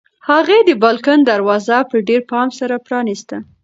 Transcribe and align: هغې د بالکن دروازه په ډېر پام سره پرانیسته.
هغې 0.29 0.59
د 0.67 0.69
بالکن 0.83 1.19
دروازه 1.29 1.77
په 1.89 1.97
ډېر 2.07 2.21
پام 2.31 2.47
سره 2.59 2.75
پرانیسته. 2.87 3.37